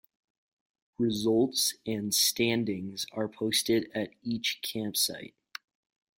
Results 0.97 1.75
and 1.85 2.11
standings 2.11 3.05
are 3.11 3.29
posted 3.29 3.91
at 3.93 4.09
each 4.23 4.59
campsite. 4.63 5.35